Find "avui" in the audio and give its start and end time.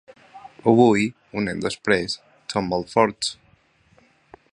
0.71-1.03